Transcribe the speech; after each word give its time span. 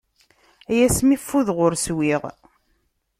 Ay 0.71 0.79
asmi 0.87 1.17
ffudeɣ 1.21 1.57
ur 1.65 1.73
swiɣ. 1.85 2.21